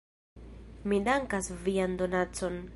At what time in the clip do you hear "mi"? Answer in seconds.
0.93-0.99